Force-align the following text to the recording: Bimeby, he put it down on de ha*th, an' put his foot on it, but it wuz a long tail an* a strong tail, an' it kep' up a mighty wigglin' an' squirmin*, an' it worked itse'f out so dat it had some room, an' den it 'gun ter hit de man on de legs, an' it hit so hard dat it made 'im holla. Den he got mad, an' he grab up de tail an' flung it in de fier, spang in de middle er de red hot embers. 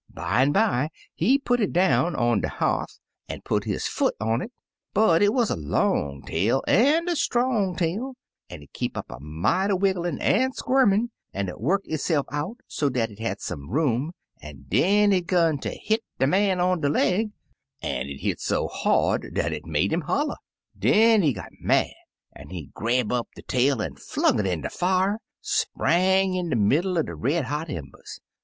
Bimeby, 0.11 0.89
he 1.13 1.37
put 1.37 1.59
it 1.59 1.71
down 1.73 2.15
on 2.15 2.41
de 2.41 2.47
ha*th, 2.49 2.97
an' 3.29 3.41
put 3.41 3.65
his 3.65 3.85
foot 3.85 4.15
on 4.19 4.41
it, 4.41 4.51
but 4.95 5.21
it 5.21 5.31
wuz 5.31 5.51
a 5.51 5.55
long 5.55 6.23
tail 6.25 6.63
an* 6.67 7.07
a 7.07 7.15
strong 7.15 7.75
tail, 7.75 8.15
an' 8.49 8.63
it 8.63 8.73
kep' 8.73 8.97
up 8.97 9.11
a 9.11 9.19
mighty 9.19 9.75
wigglin' 9.75 10.19
an' 10.19 10.53
squirmin*, 10.53 11.11
an' 11.35 11.49
it 11.49 11.61
worked 11.61 11.85
itse'f 11.87 12.25
out 12.31 12.57
so 12.65 12.89
dat 12.89 13.11
it 13.11 13.19
had 13.19 13.41
some 13.41 13.69
room, 13.69 14.11
an' 14.41 14.65
den 14.69 15.13
it 15.13 15.27
'gun 15.27 15.59
ter 15.59 15.69
hit 15.79 16.01
de 16.17 16.25
man 16.25 16.59
on 16.59 16.81
de 16.81 16.89
legs, 16.89 17.29
an' 17.83 18.07
it 18.07 18.21
hit 18.21 18.39
so 18.39 18.67
hard 18.69 19.35
dat 19.35 19.53
it 19.53 19.67
made 19.67 19.93
'im 19.93 20.01
holla. 20.01 20.37
Den 20.75 21.21
he 21.21 21.31
got 21.31 21.51
mad, 21.59 21.93
an' 22.33 22.49
he 22.49 22.71
grab 22.73 23.11
up 23.11 23.27
de 23.35 23.43
tail 23.43 23.79
an' 23.83 23.93
flung 23.97 24.39
it 24.39 24.47
in 24.47 24.61
de 24.61 24.69
fier, 24.71 25.19
spang 25.41 26.33
in 26.33 26.49
de 26.49 26.55
middle 26.55 26.97
er 26.97 27.03
de 27.03 27.13
red 27.13 27.45
hot 27.45 27.69
embers. 27.69 28.19